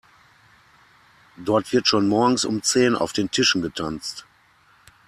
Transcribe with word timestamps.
Dort 1.37 1.71
wird 1.71 1.87
schon 1.87 2.07
morgens 2.07 2.43
um 2.43 2.63
zehn 2.63 2.95
auf 2.95 3.13
den 3.13 3.29
Tischen 3.29 3.61
getanzt. 3.61 4.25